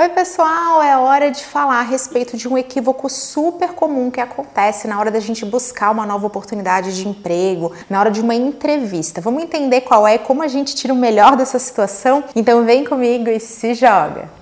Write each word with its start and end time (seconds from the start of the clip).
Oi, 0.00 0.08
pessoal! 0.08 0.82
É 0.82 0.96
hora 0.96 1.30
de 1.30 1.44
falar 1.44 1.80
a 1.80 1.82
respeito 1.82 2.34
de 2.34 2.48
um 2.48 2.56
equívoco 2.56 3.06
super 3.10 3.74
comum 3.74 4.10
que 4.10 4.18
acontece 4.18 4.88
na 4.88 4.98
hora 4.98 5.10
da 5.10 5.20
gente 5.20 5.44
buscar 5.44 5.90
uma 5.90 6.06
nova 6.06 6.26
oportunidade 6.26 6.96
de 6.96 7.06
emprego, 7.06 7.70
na 7.90 8.00
hora 8.00 8.10
de 8.10 8.22
uma 8.22 8.34
entrevista. 8.34 9.20
Vamos 9.20 9.42
entender 9.42 9.82
qual 9.82 10.08
é 10.08 10.14
e 10.14 10.18
como 10.18 10.42
a 10.42 10.48
gente 10.48 10.74
tira 10.74 10.94
o 10.94 10.96
melhor 10.96 11.36
dessa 11.36 11.58
situação? 11.58 12.24
Então 12.34 12.64
vem 12.64 12.82
comigo 12.82 13.28
e 13.28 13.38
se 13.38 13.74
joga! 13.74 14.39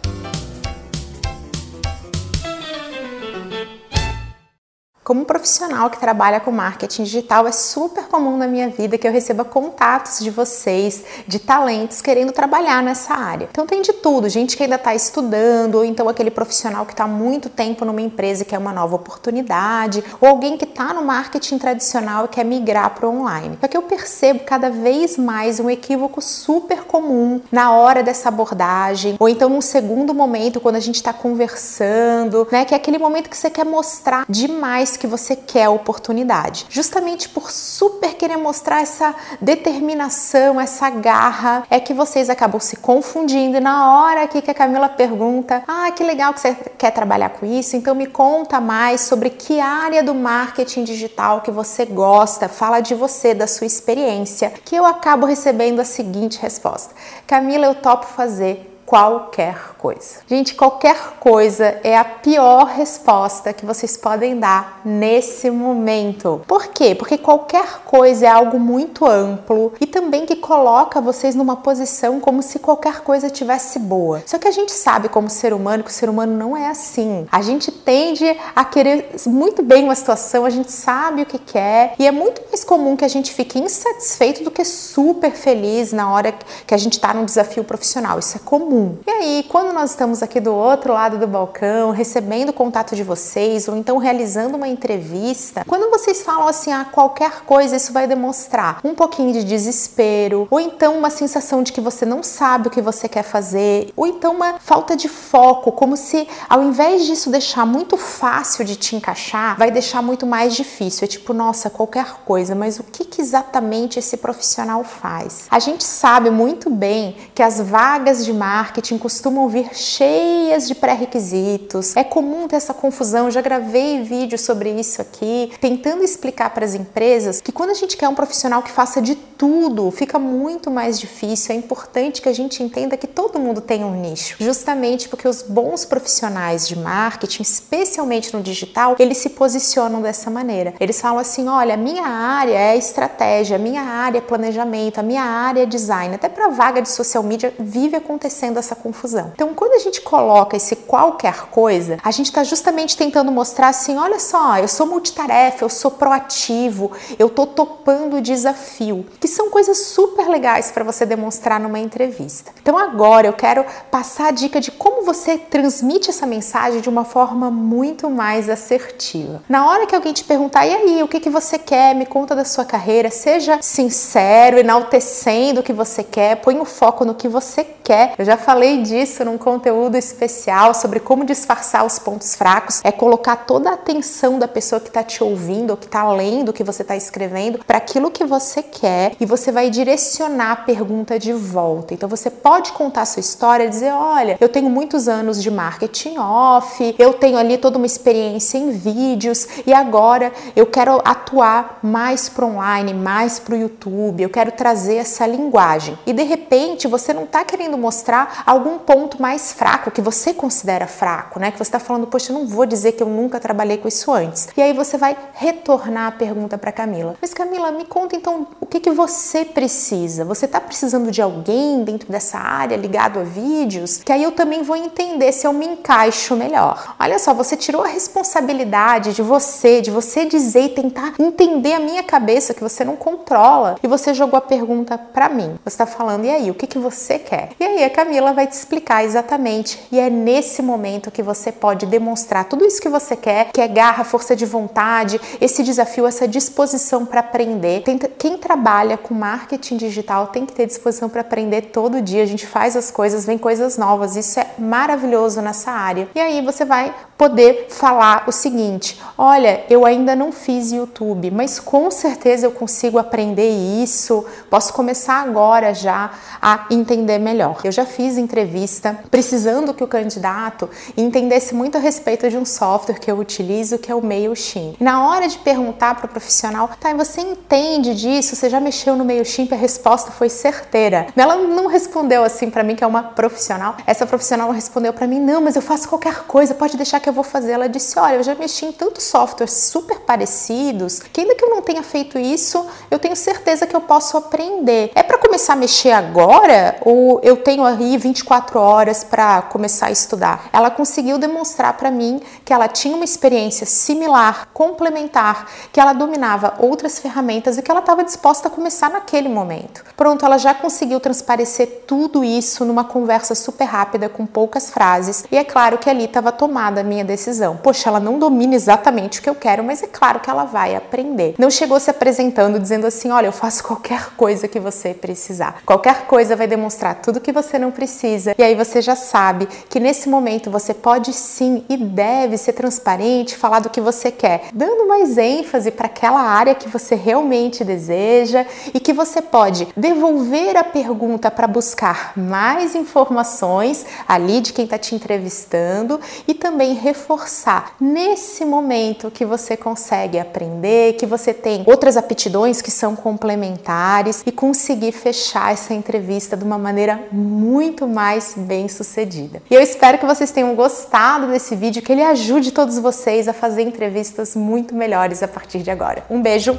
Como 5.09 5.25
profissional 5.25 5.88
que 5.88 5.98
trabalha 5.98 6.38
com 6.38 6.52
marketing 6.52 7.04
digital, 7.04 7.46
é 7.46 7.50
super 7.50 8.09
comum 8.09 8.36
na 8.36 8.46
minha 8.46 8.68
vida 8.68 8.98
que 8.98 9.09
eu 9.09 9.11
receba 9.11 9.42
contatos 9.42 10.18
de 10.18 10.29
vocês, 10.29 11.02
de 11.27 11.38
talentos 11.38 12.02
querendo 12.02 12.30
trabalhar 12.30 12.82
nessa 12.82 13.14
área. 13.14 13.48
Então 13.50 13.64
tem 13.64 13.80
de 13.80 13.95
tudo, 13.95 14.29
gente 14.29 14.55
que 14.55 14.64
ainda 14.64 14.74
está 14.74 14.95
estudando, 14.95 15.77
ou 15.77 15.84
então 15.86 16.10
aquele 16.10 16.30
profissional 16.30 16.84
que 16.84 16.92
está 16.92 17.06
muito 17.06 17.48
tempo 17.48 17.86
numa 17.86 18.02
empresa 18.02 18.42
e 18.42 18.45
quer 18.45 18.59
uma 18.59 18.70
nova 18.70 18.97
oportunidade, 18.97 20.05
ou 20.20 20.28
alguém 20.28 20.59
que 20.59 20.66
está 20.66 20.92
no 20.92 21.00
marketing 21.00 21.56
tradicional 21.56 22.27
e 22.27 22.28
quer 22.28 22.45
migrar 22.45 22.91
para 22.91 23.09
o 23.09 23.19
online. 23.19 23.56
Só 23.62 23.66
que 23.66 23.78
eu 23.78 23.83
percebo 23.84 24.41
cada 24.45 24.69
vez 24.69 25.16
mais 25.16 25.59
um 25.59 25.70
equívoco 25.70 26.20
super 26.20 26.84
comum 26.84 27.41
na 27.50 27.72
hora 27.72 28.02
dessa 28.02 28.28
abordagem, 28.28 29.16
ou 29.19 29.27
então 29.27 29.48
num 29.48 29.62
segundo 29.62 30.12
momento, 30.12 30.61
quando 30.61 30.77
a 30.77 30.80
gente 30.80 30.97
está 30.97 31.14
conversando, 31.14 32.47
né? 32.52 32.66
Que 32.66 32.75
é 32.75 32.77
aquele 32.77 32.98
momento 32.98 33.30
que 33.30 33.36
você 33.38 33.48
quer 33.48 33.64
mostrar 33.64 34.27
demais 34.28 34.98
que 34.98 35.07
você 35.07 35.34
quer 35.34 35.65
a 35.65 35.70
oportunidade. 35.70 36.66
Justamente 36.69 37.29
por 37.29 37.51
super 37.51 38.15
querer 38.15 38.37
mostrar 38.37 38.83
essa 38.83 39.15
determinação, 39.41 40.61
essa 40.61 40.91
garra, 40.91 41.65
é 41.70 41.80
que 41.80 41.95
vocês 41.95 42.29
acabam 42.29 42.61
se 42.61 42.77
confundindo. 42.77 43.56
E 43.56 43.61
na 43.61 44.03
hora 44.03 44.23
aqui 44.23 44.42
que 44.42 44.51
a 44.51 44.55
Camila 44.55 44.89
pergunta: 44.89 45.62
Ah, 45.66 45.91
que 45.92 46.05
legal 46.05 46.34
que 46.34 46.41
você 46.41 46.55
quer 46.77 46.91
trabalhar 46.91 47.30
com 47.30 47.47
isso, 47.47 47.77
então 47.77 47.95
me 47.95 48.06
conta 48.06 48.61
mais 48.61 49.03
sobre 49.03 49.30
que 49.30 49.61
área 49.61 50.03
do 50.03 50.14
marketing 50.14 50.84
digital 50.84 51.41
que 51.41 51.50
você 51.50 51.84
gosta, 51.87 52.48
fala 52.48 52.81
de 52.81 52.94
você, 52.94 53.34
da 53.34 53.47
sua 53.47 53.67
experiência, 53.67 54.53
que 54.65 54.77
eu 54.77 54.84
acabo 54.84 55.27
recebendo 55.27 55.81
a 55.81 55.84
seguinte 55.84 56.39
resposta: 56.41 56.94
Camila, 57.27 57.67
eu 57.67 57.75
topo 57.75 58.06
fazer 58.06 58.67
qualquer 58.89 59.75
coisa. 59.77 60.20
Gente, 60.27 60.55
qualquer 60.55 60.97
coisa 61.20 61.78
é 61.84 61.94
a 61.94 62.05
pior 62.05 62.64
resposta 62.64 63.53
que 63.53 63.67
vocês 63.67 63.98
podem 63.98 64.41
dar 64.41 64.81
nesse 64.83 65.50
momento. 65.50 66.41
Por 66.47 66.69
quê? 66.69 66.94
Porque 66.94 67.19
qualquer 67.19 67.81
coisa 67.84 68.25
é 68.25 68.31
algo 68.31 68.59
muito 68.59 69.05
amplo 69.05 69.75
e 69.78 69.86
também 69.86 70.25
que 70.25 70.36
coloca 70.36 71.03
vocês 71.03 71.34
numa 71.34 71.56
posição 71.56 72.19
como 72.19 72.42
se 72.42 72.59
qualquer 72.59 73.00
coisa 73.00 73.28
tivesse 73.28 73.78
boa. 73.78 74.22
Só 74.25 74.39
que 74.39 74.48
a 74.48 74.50
gente 74.50 74.72
sabe 74.72 75.11
como 75.11 75.28
ser 75.28 75.53
humano 75.53 75.84
que 75.84 75.91
o 75.91 75.92
ser 75.92 76.09
humano 76.09 76.34
não 76.34 76.56
é 76.56 76.69
assim. 76.69 77.27
A 77.31 77.42
gente 77.42 77.70
tende 77.70 78.25
a 78.56 78.64
querer 78.64 79.11
muito 79.27 79.62
bem 79.62 79.84
uma 79.84 79.94
situação, 79.94 80.47
a 80.47 80.50
gente 80.50 80.72
sabe 80.72 81.22
o 81.22 81.27
que 81.27 81.39
quer 81.39 81.94
e 81.98 82.06
é 82.06 82.11
muito 82.11 82.41
mais 82.48 82.64
comum 82.64 82.97
que 82.97 83.05
a 83.05 83.09
gente 83.09 83.34
fique 83.34 83.59
insatisfeito 83.59 84.42
do 84.42 84.50
que 84.50 84.64
super 84.64 85.33
feliz 85.33 85.92
na 85.92 86.11
hora 86.11 86.34
que 86.66 86.72
a 86.72 86.78
gente 86.78 86.94
está 86.94 87.12
num 87.12 87.27
desafio 87.27 87.62
profissional. 87.62 88.19
Isso 88.19 88.39
é 88.39 88.41
comum 88.41 88.78
comum. 88.79 88.98
E 89.07 89.11
aí, 89.11 89.47
quando 89.48 89.73
nós 89.73 89.91
estamos 89.91 90.23
aqui 90.23 90.41
do 90.41 90.55
outro 90.55 90.93
lado 90.93 91.19
do 91.19 91.27
balcão, 91.27 91.91
recebendo 91.91 92.51
o 92.51 92.53
contato 92.53 92.95
de 92.95 93.03
vocês 93.03 93.67
ou 93.69 93.77
então 93.77 93.98
realizando 93.98 94.57
uma 94.57 94.69
entrevista, 94.69 95.65
quando 95.67 95.91
vocês 95.91 96.23
falam 96.23 96.47
assim, 96.47 96.73
ah, 96.73 96.84
qualquer 96.84 97.43
coisa, 97.45 97.77
isso 97.77 97.93
vai 97.93 98.06
demonstrar 98.06 98.81
um 98.84 98.95
pouquinho 98.95 99.33
de 99.33 99.45
desespero, 99.45 100.47
ou 100.51 100.61
então 100.61 100.97
uma 100.97 101.11
sensação 101.11 101.62
de 101.62 101.73
que 101.73 101.81
você 101.81 102.05
não 102.05 102.23
sabe 102.23 102.69
o 102.69 102.71
que 102.71 102.81
você 102.81 103.09
quer 103.09 103.23
fazer, 103.23 103.93
ou 103.97 104.06
então 104.06 104.34
uma 104.34 104.59
falta 104.59 104.97
de 104.97 105.09
foco, 105.09 105.73
como 105.73 105.97
se 105.97 106.29
ao 106.49 106.62
invés 106.62 107.05
disso 107.05 107.31
deixar 107.31 107.67
muito 107.67 107.97
fácil 107.97 108.65
de 108.65 108.77
te 108.77 108.95
encaixar, 108.95 109.56
vai 109.59 109.71
deixar 109.71 110.03
muito 110.03 110.27
mais 110.27 110.55
difícil. 110.55 111.05
É 111.05 111.09
tipo, 111.09 111.33
nossa, 111.33 111.71
qualquer 111.71 112.19
coisa, 112.25 112.55
mas 112.55 112.79
o 112.79 112.84
que, 112.84 113.05
que 113.05 113.21
exatamente 113.21 113.99
esse 113.99 114.17
profissional 114.17 114.84
faz? 114.84 115.47
A 115.50 115.59
gente 115.59 115.84
sabe 115.84 116.31
muito 116.31 116.71
bem 116.71 117.17
que 117.34 117.43
as 117.43 117.61
vagas 117.61 118.25
de 118.25 118.33
marketing 118.33 118.68
marketing 118.69 118.99
costumam 118.99 119.49
vir 119.49 119.75
cheias 119.75 120.69
de 120.69 120.75
pré-requisitos. 120.75 121.97
É 121.97 122.05
comum 122.05 122.47
ter 122.47 122.56
essa 122.56 122.75
confusão. 122.75 123.25
Eu 123.25 123.31
já 123.31 123.41
gravei 123.41 124.03
vídeo 124.03 124.39
sobre 124.39 124.71
isso 124.71 125.01
aqui, 125.01 125.51
tentando 125.59 126.05
explicar 126.05 126.51
para 126.51 126.67
as 126.67 126.75
empresas 126.75 127.41
que 127.41 127.51
quando 127.51 127.71
a 127.71 127.75
gente 127.75 127.97
quer 127.97 128.09
um 128.09 128.15
profissional 128.15 128.62
que 128.62 128.71
faça 128.71 129.01
de 129.01 129.15
tudo, 129.15 129.91
fica 129.91 130.19
muito 130.19 130.71
mais 130.71 131.01
difícil. 131.01 131.55
É 131.55 131.59
importante 131.59 132.21
que 132.21 132.29
a 132.29 132.33
gente 132.33 132.62
entenda 132.62 132.95
que 132.95 133.06
todo 133.06 133.39
mundo 133.39 133.62
tem 133.62 133.84
um 133.84 133.99
nicho, 133.99 134.37
justamente 134.39 135.09
porque 135.09 135.27
os 135.27 135.41
bons 135.41 135.87
profissionais 135.87 136.69
de 136.69 136.77
marketing, 136.77 137.43
especialmente 137.43 138.37
no 138.37 138.43
digital, 138.43 138.97
eles 138.99 139.17
se 139.17 139.31
posicionam 139.31 140.03
dessa 140.03 140.31
maneira. 140.31 140.75
Eles 140.79 141.00
falam 141.00 141.19
assim: 141.19 141.49
olha, 141.49 141.75
minha 141.75 142.06
área 142.06 142.59
é 142.59 142.77
estratégia, 142.77 143.56
minha 143.56 143.83
área 143.83 144.19
é 144.19 144.21
planejamento, 144.21 144.99
a 144.99 145.03
minha 145.03 145.23
área 145.23 145.62
é 145.62 145.67
design. 145.67 146.15
Até 146.15 146.29
para 146.29 146.49
vaga 146.49 146.83
de 146.83 146.91
social 146.91 147.23
media 147.23 147.55
vive 147.59 147.97
acontecendo 147.97 148.57
essa 148.58 148.74
confusão. 148.74 149.32
Então, 149.34 149.54
quando 149.54 149.74
a 149.74 149.78
gente 149.78 150.00
coloca 150.00 150.56
esse 150.56 150.76
qualquer 150.76 151.46
coisa, 151.50 151.98
a 152.02 152.10
gente 152.10 152.26
está 152.26 152.44
justamente 152.44 152.96
tentando 152.96 153.30
mostrar 153.30 153.69
assim: 153.69 153.96
olha 153.96 154.19
só, 154.19 154.58
eu 154.58 154.69
sou 154.69 154.86
multitarefa, 154.86 155.64
eu 155.64 155.69
sou 155.69 155.91
proativo, 155.91 156.92
eu 157.19 157.28
tô 157.28 157.46
topando 157.46 158.16
o 158.16 158.20
desafio, 158.20 159.06
que 159.20 159.28
são 159.28 159.50
coisas 159.50 159.78
super 159.78 160.28
legais 160.28 160.70
para 160.70 160.84
você 160.84 161.04
demonstrar 161.06 161.60
numa 161.60 161.78
entrevista. 161.78 162.52
Então, 162.60 162.76
agora 162.76 163.26
eu 163.26 163.32
quero 163.32 163.64
passar 163.91 164.28
a 164.28 164.30
dica 164.30 164.60
de 164.60 164.70
como 164.70 165.04
você 165.04 165.38
transmite 165.38 166.10
essa 166.10 166.26
mensagem 166.26 166.80
de 166.80 166.88
uma 166.88 167.04
forma 167.04 167.50
muito 167.50 168.10
mais 168.10 168.48
assertiva. 168.48 169.42
Na 169.48 169.69
hora 169.69 169.86
que 169.86 169.94
alguém 169.94 170.12
te 170.12 170.25
perguntar, 170.25 170.66
e 170.66 170.75
aí, 170.75 171.02
o 171.02 171.08
que, 171.08 171.20
que 171.20 171.30
você 171.30 171.58
quer? 171.58 171.94
Me 171.94 172.06
conta 172.06 172.34
da 172.34 172.44
sua 172.44 172.64
carreira, 172.64 173.10
seja 173.10 173.58
sincero, 173.60 174.58
enaltecendo 174.58 175.60
o 175.60 175.62
que 175.62 175.72
você 175.72 176.02
quer, 176.02 176.36
põe 176.36 176.58
o 176.58 176.64
foco 176.64 177.04
no 177.04 177.14
que 177.14 177.28
você 177.28 177.64
quer. 177.64 177.78
Eu 178.19 178.25
já 178.25 178.37
falei 178.37 178.82
disso 178.82 179.25
num 179.25 179.38
conteúdo 179.38 179.97
especial 179.97 180.75
sobre 180.75 181.00
como 181.00 181.25
disfarçar 181.25 181.84
os 181.84 181.99
pontos 181.99 182.34
fracos. 182.34 182.81
É 182.84 182.93
colocar 182.93 183.37
toda 183.37 183.71
a 183.71 183.75
atenção 183.75 184.38
da 184.38 184.47
pessoa 184.47 184.81
que 184.81 184.88
está 184.88 185.03
te 185.03 185.22
ouvindo 185.25 185.71
ou 185.71 185.76
que 185.76 185.87
está 185.87 186.10
lendo 186.12 186.50
o 186.50 186.53
que 186.53 186.65
você 186.65 186.82
está 186.82 186.97
escrevendo 186.97 187.60
para 187.65 187.78
aquilo 187.78 188.10
que 188.10 188.25
você 188.25 188.62
quer 188.62 189.12
e 189.21 189.25
você 189.25 189.50
vai 189.50 189.71
direcionar 189.71 190.53
a 190.53 190.56
pergunta 190.56 191.19
de 191.19 191.32
volta. 191.32 191.94
Então 191.94 192.09
você 192.09 192.31
pode 192.31 192.72
contar 192.72 193.04
sua 193.06 193.21
história 193.21 193.69
dizer: 193.69 193.93
olha, 193.93 194.37
eu 194.41 194.49
tenho 194.49 194.69
muitos 194.69 195.09
anos 195.09 195.43
de 195.43 195.50
marketing 195.50 196.19
off, 196.19 196.94
eu 196.99 197.15
tenho 197.15 197.38
ali 197.38 197.56
toda 197.56 197.78
uma 197.78 197.87
experiência 197.87 198.59
em 198.59 198.70
vídeos 198.70 199.47
e 199.66 199.72
agora 199.72 200.32
eu 200.55 200.66
quero 200.66 201.00
atuar 201.05 201.78
mais 201.82 202.28
para 202.28 202.44
online, 202.44 202.93
mais 202.93 203.38
para 203.38 203.55
o 203.55 203.59
YouTube, 203.59 204.22
eu 204.22 204.31
quero 204.31 204.53
trazer 204.53 204.97
essa 204.97 205.26
linguagem. 205.26 205.99
E 206.06 206.12
de 206.12 206.22
repente 206.22 206.87
você 206.87 207.12
não 207.12 207.25
está 207.25 207.44
querendo 207.44 207.78
mostrar 207.78 208.43
algum 208.44 208.78
ponto 208.78 209.21
mais 209.21 209.53
fraco 209.53 209.91
que 209.91 210.00
você 210.00 210.34
considera 210.34 210.87
fraco, 210.87 211.39
né? 211.41 211.50
Que 211.50 211.56
você 211.56 211.62
está 211.62 211.78
falando, 211.78 212.06
poxa, 212.06 212.33
eu 212.33 212.39
não 212.39 212.47
vou 212.47 212.66
dizer 212.66 212.93
que 212.93 213.03
eu 213.03 213.09
nunca 213.09 213.41
trabalhei 213.41 213.78
com 213.78 213.89
isso 213.89 214.12
antes. 214.12 214.49
E 214.56 214.62
aí 214.62 214.72
você 214.72 214.99
vai 214.99 215.16
retornar 215.34 216.09
a 216.09 216.12
pergunta 216.12 216.59
para 216.59 216.72
Camila. 216.72 217.17
Mas 217.21 217.33
Camila, 217.33 217.71
me 217.72 217.84
conta 217.84 218.17
então 218.17 218.47
que, 218.69 218.81
que 218.81 218.91
você 218.91 219.45
precisa. 219.45 220.25
Você 220.25 220.45
está 220.45 220.61
precisando 220.61 221.11
de 221.11 221.23
alguém 221.23 221.83
dentro 221.83 222.11
dessa 222.11 222.39
área 222.39 222.77
ligado 222.77 223.19
a 223.19 223.23
vídeos? 223.23 223.99
Que 223.99 224.12
aí 224.12 224.23
eu 224.23 224.33
também 224.33 224.62
vou 224.62 224.77
entender 224.77 225.33
se 225.33 225.47
eu 225.47 225.53
me 225.53 225.67
encaixo 225.67 226.37
melhor. 226.37 226.95
Olha 227.01 227.19
só, 227.19 227.33
você 227.33 227.56
tirou 227.56 227.83
a 227.83 227.89
responsabilidade 227.89 229.15
de 229.15 229.23
você, 229.23 229.81
de 229.81 229.91
você 229.91 230.27
dizer 230.27 230.65
e 230.65 230.69
tentar 230.69 231.15
entender 231.19 231.73
a 231.73 231.81
minha 231.81 232.03
cabeça 232.03 232.53
que 232.53 232.62
você 232.62 232.84
não 232.84 232.97
controla 232.97 233.77
e 233.83 233.87
você 233.87 234.12
jogou 234.12 234.37
a 234.37 234.43
pergunta 234.43 234.99
para 234.99 235.29
mim. 235.29 235.56
Você 235.65 235.75
está 235.75 235.87
falando, 235.87 236.25
e 236.25 236.31
aí, 236.31 236.50
o 236.50 236.55
que, 236.55 236.67
que 236.67 236.79
você 236.79 237.19
quer? 237.19 237.50
E 237.59 237.65
aí 237.65 237.85
a 237.85 237.91
Camila 237.91 238.33
vai 238.33 238.47
te 238.47 238.53
explicar 238.53 239.05
exatamente. 239.05 239.81
E 239.91 239.99
é 239.99 240.11
nesse 240.11 240.62
momento 240.62 241.11
que 241.11 241.23
você 241.23 241.50
pode 241.50 241.87
demonstrar 241.87 242.44
tudo 242.44 242.67
isso 242.67 242.81
que 242.81 242.88
você 242.88 243.17
quer, 243.17 243.50
que 243.53 243.61
é 243.61 243.69
garra, 243.69 244.05
força 244.05 244.37
de 244.37 244.44
vontade, 244.44 245.21
esse 245.41 245.62
desafio, 245.62 246.06
essa 246.06 246.29
disposição 246.29 247.06
para 247.06 247.21
aprender. 247.21 247.82
Quem 248.19 248.37
trabalha 248.37 248.57
com 248.99 249.14
marketing 249.14 249.76
digital 249.76 250.28
tem 250.28 250.44
que 250.44 250.52
ter 250.52 250.66
disposição 250.66 251.08
para 251.08 251.20
aprender 251.20 251.62
todo 251.62 252.02
dia. 252.02 252.22
A 252.22 252.26
gente 252.26 252.46
faz 252.46 252.76
as 252.76 252.90
coisas, 252.90 253.25
vem 253.25 253.38
coisas 253.38 253.78
novas. 253.78 254.16
Isso 254.16 254.38
é 254.40 254.50
maravilhoso 254.58 255.40
nessa 255.40 255.70
área. 255.70 256.08
E 256.14 256.20
aí 256.20 256.43
você 256.43 256.64
vai 256.64 256.94
poder 257.19 257.67
falar 257.69 258.25
o 258.29 258.32
seguinte: 258.32 258.99
olha, 259.19 259.65
eu 259.69 259.85
ainda 259.85 260.15
não 260.15 260.31
fiz 260.31 260.70
YouTube, 260.70 261.32
mas 261.32 261.59
com 261.59 261.91
certeza 261.91 262.47
eu 262.47 262.53
consigo 262.53 262.99
aprender 262.99 263.50
isso, 263.50 264.25
posso 264.49 264.73
começar 264.73 265.20
agora 265.20 265.75
já 265.75 266.12
a 266.41 266.67
entender 266.70 267.19
melhor. 267.19 267.61
Eu 267.65 267.73
já 267.73 267.85
fiz 267.85 268.17
entrevista 268.17 269.00
precisando 269.11 269.75
que 269.75 269.82
o 269.82 269.88
candidato 269.88 270.70
entendesse 270.97 271.55
muito 271.55 271.76
a 271.76 271.81
respeito 271.81 272.31
de 272.31 272.37
um 272.37 272.44
software 272.44 273.00
que 273.00 273.11
eu 273.11 273.19
utilizo, 273.19 273.79
que 273.79 273.91
é 273.91 273.94
o 273.94 274.03
MailChimp. 274.03 274.76
Na 274.81 275.09
hora 275.09 275.26
de 275.26 275.38
perguntar 275.38 275.97
para 275.97 276.06
o 276.06 276.09
profissional, 276.09 276.71
tá, 276.79 276.94
você 276.94 277.21
entende 277.21 277.94
disso? 277.94 278.37
Você 278.37 278.49
já 278.49 278.61
mexeu 278.61 278.94
no 278.94 279.05
MailChimp? 279.05 279.53
A 279.53 279.56
resposta 279.56 280.12
foi 280.12 280.29
certeira. 280.29 281.09
Ela 281.17 281.37
não 281.37 281.67
respondeu 281.67 282.23
assim 282.23 282.49
para 282.49 282.62
mim, 282.62 282.76
que 282.76 282.85
é 282.85 282.87
uma 282.87 283.03
profissional. 283.03 283.76
Essa 283.85 284.06
profissional 284.06 284.53
respondeu 284.53 284.93
para 284.93 285.06
mim: 285.06 285.19
não, 285.19 285.41
mas 285.41 285.56
eu 285.56 285.62
faço 285.62 285.88
qualquer 285.88 286.23
coisa, 286.25 286.55
pode 286.55 286.76
deixar 286.76 287.00
que 287.00 287.07
eu 287.08 287.12
vou 287.12 287.25
fazer. 287.25 287.52
Ela 287.52 287.69
disse: 287.69 287.99
olha, 287.99 288.16
eu 288.16 288.22
já 288.22 288.34
mexi 288.34 288.66
em 288.66 288.72
tantos 288.72 289.05
softwares 289.05 289.52
super 289.55 290.00
parecidos 290.00 291.00
que 291.00 291.20
ainda 291.20 291.34
que 291.34 291.44
eu 291.44 291.50
não 291.50 291.62
tenha 291.62 291.82
feito 291.82 292.19
isso, 292.19 292.66
eu 292.90 292.99
tenho 292.99 293.16
certeza 293.16 293.66
que 293.66 293.75
eu 293.75 293.81
posso 293.81 294.16
aprender. 294.16 294.90
É 294.94 295.02
para 295.02 295.19
começar 295.19 295.55
a 295.55 295.56
mexer 295.56 295.93
agora 295.93 296.76
ou 296.81 297.20
eu 297.22 297.37
tenho 297.37 297.64
aí 297.64 297.96
24 297.96 298.58
horas 298.58 299.05
para 299.05 299.43
começar 299.43 299.87
a 299.87 299.90
estudar? 299.90 300.49
Ela 300.52 300.70
conseguiu 300.70 301.19
demonstrar 301.19 301.75
para 301.75 301.90
mim 301.90 302.20
que 302.44 302.52
ela 302.52 302.69
tinha 302.69 302.94
uma 302.94 303.05
experiência 303.05 303.66
similar, 303.66 304.49
complementar, 304.52 305.46
que 305.72 305.81
ela 305.81 305.93
dominava 305.93 306.54
outras 306.58 306.99
ferramentas 306.99 307.58
e 307.58 307.62
que 307.62 307.70
ela 307.70 307.81
estava 307.81 308.04
disposta 308.04 308.49
a 308.49 308.50
começar 308.50 308.90
naquele 308.90 309.28
momento. 309.28 309.84
Pronto, 309.96 310.25
ela 310.25 310.38
já 310.38 310.54
conseguiu 310.54 311.00
transparecer 311.00 311.84
tudo 311.87 312.25
isso 312.25 312.64
numa 312.64 312.84
conversa 312.84 313.34
super 313.34 313.64
rápida 313.64 314.08
com 314.08 314.26
poucas 314.26 314.70
frases 314.70 315.25
e 315.31 315.37
é 315.37 315.44
claro 315.44 315.78
que 315.78 315.88
ali 315.88 316.04
estava 316.04 316.32
tomada 316.32 316.81
a 316.81 316.84
minha 316.99 317.05
decisão. 317.05 317.56
Poxa, 317.56 317.89
ela 317.89 318.00
não 318.00 318.19
domina 318.19 318.55
exatamente 318.55 319.21
o 319.21 319.23
que 319.23 319.31
eu 319.31 319.35
quero, 319.35 319.62
mas 319.62 319.83
é 319.83 319.87
claro 319.87 320.21
que 320.21 320.29
ela 320.29 320.45
vai 320.45 320.75
aprender. 320.75 321.35
Não 321.39 321.50
chegou 321.50 321.79
se 321.79 321.91
apresentando 321.91 322.59
dizendo 322.59 322.87
assim: 322.87 323.11
olha, 323.11 323.27
eu 323.27 323.33
faço 323.33 323.62
qualquer 323.65 324.11
coisa 324.17 324.49
que 324.49 324.59
você 324.59 324.93
precisar. 324.93 325.62
Qualquer 325.65 326.06
coisa 326.06 326.35
vai 326.35 326.47
demonstrar 326.47 326.97
tudo 326.97 327.21
que 327.21 327.33
você 327.33 327.59
não 327.59 327.71
precisa. 327.71 328.35
E 328.37 328.43
aí 328.43 328.55
você 328.55 328.83
já 328.83 328.97
sabe 328.97 329.47
que 329.69 329.79
nesse 329.79 330.09
momento 330.09 330.50
você 330.50 330.75
pode 330.75 331.12
sim 331.12 331.65
e 331.69 331.77
deve 331.77 332.37
ser 332.37 332.53
transparente, 332.53 333.37
falar 333.37 333.61
do 333.61 333.71
que 333.71 333.81
você 333.81 334.11
quer, 334.11 334.49
dando 334.53 334.89
mais 334.89 335.17
ênfase 335.17 335.71
para 335.71 335.87
aquela 335.87 336.21
área 336.21 336.55
que 336.55 336.69
você 336.69 336.95
realmente 336.95 337.65
deseja 337.65 338.45
e 338.75 338.81
que 338.81 338.93
você 338.93 339.23
pode 339.23 339.69
devolver 339.77 340.56
a 340.56 340.65
pergunta 340.65 341.31
para 341.31 341.47
buscar 341.47 342.12
mais 342.17 342.75
informações 342.75 343.87
ali 344.09 344.41
de 344.41 344.53
quem 344.53 344.65
está 344.65 344.79
te 344.79 344.95
entrevistando 344.95 346.00
e 346.27 346.35
também 346.35 346.75
reforçar 346.88 347.75
nesse 347.79 348.44
momento 348.44 349.11
que 349.11 349.25
você 349.25 349.56
consegue 349.56 350.19
aprender, 350.19 350.94
que 350.94 351.05
você 351.05 351.35
tem 351.35 351.62
outras 351.67 351.96
aptidões 351.96 352.62
que 352.62 352.70
são 352.70 352.96
complementares 352.96 354.23
e 354.25 354.32
conseguir 354.32 354.93
fechar 354.93 355.52
essa 355.52 355.75
entrevista 355.75 356.37
de 356.37 356.44
uma 356.44 356.56
maneira 356.56 357.08
muito 357.12 357.87
mais 357.87 358.35
bem 358.37 358.69
sucedida. 358.69 359.43
E 359.50 359.55
eu 359.55 359.61
espero 359.61 359.99
que 359.99 360.06
vocês 360.06 360.31
tenham 360.31 360.55
gostado 360.55 361.29
desse 361.29 361.55
vídeo, 361.55 361.82
que 361.82 361.93
ele 361.93 362.02
ajude 362.02 362.52
todos 362.52 362.79
vocês 362.79 363.29
a 363.29 363.32
fazer 363.32 363.62
entrevistas 363.62 364.35
muito 364.35 364.75
melhores 364.75 365.23
a 365.23 365.29
partir 365.29 365.58
de 365.58 365.70
agora. 365.70 366.05
Um 366.08 366.23
beijo, 366.23 366.58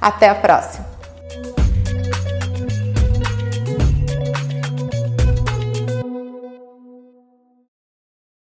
até 0.00 0.28
a 0.28 0.34
próxima! 0.34 1.01